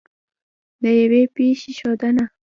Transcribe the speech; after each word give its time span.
د 0.81 0.83
یوې 0.99 1.23
پېښې 1.35 1.71
ښودنه 1.79 2.25